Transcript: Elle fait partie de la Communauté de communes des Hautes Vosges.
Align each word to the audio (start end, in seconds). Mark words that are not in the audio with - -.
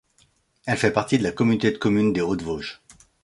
Elle 0.65 0.79
fait 0.79 0.89
partie 0.89 1.19
de 1.19 1.23
la 1.23 1.31
Communauté 1.31 1.69
de 1.71 1.77
communes 1.77 2.11
des 2.11 2.21
Hautes 2.21 2.41
Vosges. 2.41 2.81